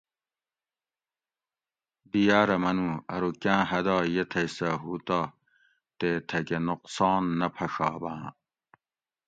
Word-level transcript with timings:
دی 2.09 2.21
یاٞرہ 2.29 2.57
منُو 2.63 2.89
ارو 3.13 3.29
کاٞں 3.43 3.63
حدائ 3.69 4.01
یہ 4.15 4.23
تھئ 4.31 4.47
سٞہ 4.55 4.69
ہُو 4.81 4.93
تہ 5.07 5.19
تے 5.97 6.09
تھکٞہ 6.29 6.59
نُقصان 6.67 7.23
نہ 7.39 7.47
پھݭاباٞں 7.55 8.25